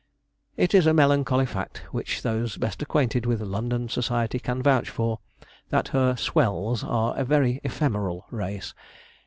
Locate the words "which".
1.91-2.23